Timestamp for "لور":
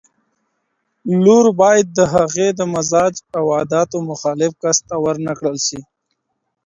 1.23-1.45